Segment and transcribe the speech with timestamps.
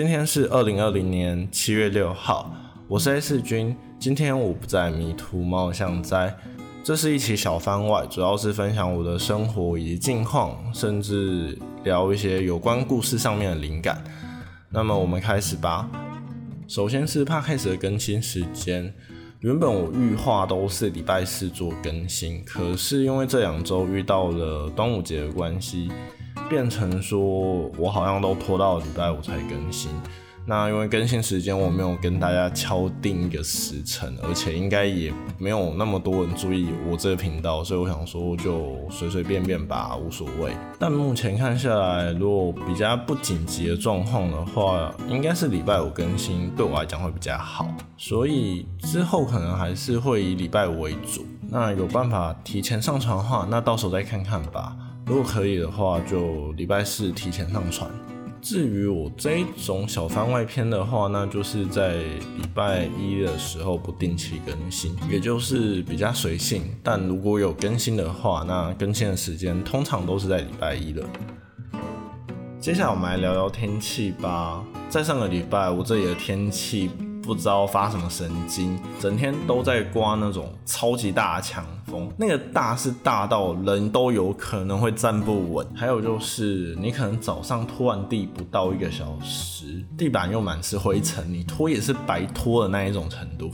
[0.00, 2.50] 今天是二零二零年七月六号，
[2.88, 3.76] 我是 S 君。
[3.98, 6.34] 今天我不在迷途猫像在，
[6.82, 14.02] 这是一期小番外，主要是分享我的生活以及近况，甚至聊一些有关故事上面的灵感。
[14.70, 15.86] 那么我们开始吧。
[16.66, 18.90] 首先是 p 开始的更新时间，
[19.40, 25.90] 原本我预划都是礼拜四做更新，可是因为这两周遇到了端午节的关系。
[26.50, 29.88] 变成说，我好像都拖到礼拜五才更新。
[30.46, 40.50] 那因为更新时间我没有跟大家敲定一个时辰，而且应该也没有那么多人注意我这个频道，所以我想说就随随便便吧，无所谓。
[40.76, 47.68] 但目前看下来，如果比较不紧急的状况的话，应该是礼拜五更新对我来讲会比较好。
[47.96, 51.24] 所以之后可能还是会以礼拜五为主。
[51.48, 54.74] 那有办法提前上传的话，那到时候再看看吧。
[55.10, 57.90] 如果可以的话，就礼拜四提前上传。
[58.40, 66.62] 至于我这种小番外篇的话，那就是在礼拜一的时候不定期更新，也就是比较随性。
[66.80, 71.02] 但如果有更新的话，那更新的时间通常都是在礼拜一的。
[72.60, 74.64] 接下来我们来聊聊天气吧。
[74.88, 76.88] 在上个礼拜，我这里的天气。
[77.30, 85.64] 不知道发什么神经，整天都在刮那种超级大的强风，那个大是大到人都有可能会站不稳。
[85.72, 93.48] 还有就是你可能早上拖完地不到一个小时，地板又满是灰尘，你拖也是白拖的那一种程度。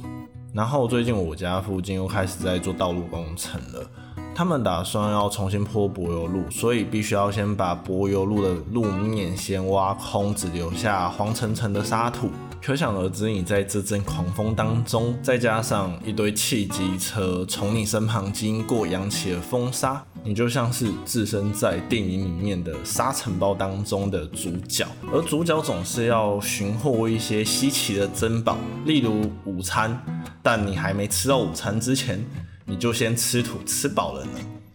[0.55, 3.86] 然后最近我家附近又开始在做道路工程了，
[4.34, 12.30] 他们打算要重新铺柏油路，所以必须要先把柏油路的路面先挖空，只留下黄澄澄的沙土。
[12.67, 24.84] 可想而知，你在这阵狂风当中，再加上一堆汽机车从你身旁经过，扬起了风沙，你就像是置身在电影里面的沙尘暴当中的主角。
[25.12, 29.97] 而主角总是要寻获一些稀奇的珍宝，例如午餐。
[30.42, 32.20] 但你还没吃到午餐之前，
[32.64, 34.33] 你就先吃土吃饱了呢。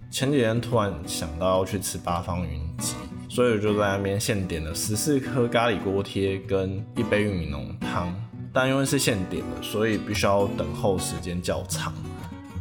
[0.09, 2.95] 前几天突然想到要去吃八方云集。
[3.33, 8.13] 所以我就在那边现点了十四颗咖喱锅贴跟一杯玉米浓汤，
[8.51, 11.93] 但因为是现点的，所以必须要等候时间较长。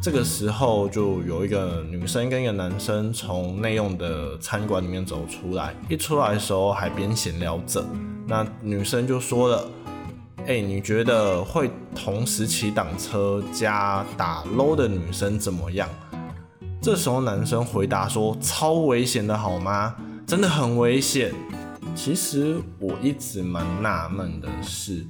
[0.01, 7.85] 这个时候就有一个女生跟一个男生从内用的餐馆里面走出来，一出来的时候还边闲聊着，
[8.25, 9.69] 那女生就说了
[10.47, 15.89] ：“哎，你觉得会同时骑挡车加打 low 的女生怎么样？”
[16.81, 19.93] 这时候男生回答说：“超危险的好吗？”
[20.31, 21.33] 真的很危险。
[21.93, 25.05] 其实我一直蛮纳闷的是，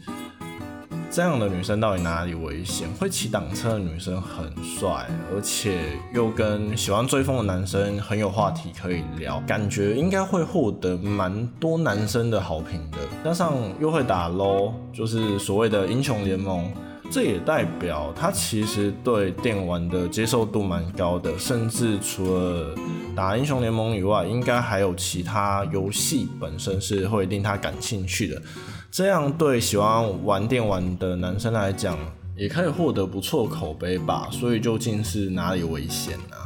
[1.12, 2.90] 这样的女生到底哪里危险？
[3.00, 12.98] 会骑挡车的女生很帅，而且又跟喜欢追风的男生很有话题可以聊，感觉应该会获得蛮多男生的好评的。
[13.24, 16.74] 加上又会打 LO，就是所谓的英雄联盟。
[17.12, 22.74] 这也代表他其实对电玩的接受度蛮高的，甚至除了
[23.14, 28.42] 打英雄联盟以外，应该还有其他游戏本身是会令他感兴趣的。
[28.90, 31.98] 这样对喜欢玩电玩的男生来讲，
[32.38, 34.30] 也可以获得不错口碑吧。
[34.32, 36.38] 所以究竟是哪里危险呢？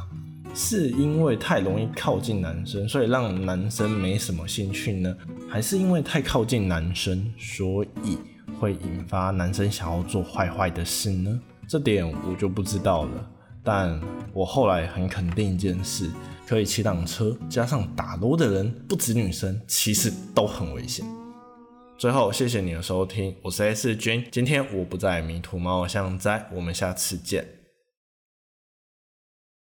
[0.56, 5.16] 是因为太容易靠近男生，所以让男生没什么兴趣呢？
[5.48, 8.18] 还是因为太靠近男生，所以？
[8.66, 11.40] 会引发男生想要做坏坏的事呢？
[11.68, 13.32] 这点我就不知道了。
[13.64, 14.02] 但
[14.34, 16.10] 我后来很肯定一件事：
[16.48, 21.06] 可以骑挡车加上打撸的人，不止女生，其实都很危险。
[21.96, 24.26] 最后，谢谢你的收听，我是 S 君。
[24.32, 27.46] 今天我不在迷途猫像在，我们下次见。